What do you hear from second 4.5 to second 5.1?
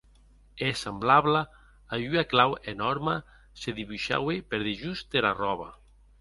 dejós